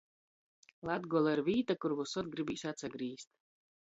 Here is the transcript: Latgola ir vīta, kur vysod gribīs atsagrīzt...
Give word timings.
Latgola 0.89 1.35
ir 1.37 1.41
vīta, 1.49 1.77
kur 1.85 1.95
vysod 2.03 2.33
gribīs 2.33 2.65
atsagrīzt... 2.73 3.31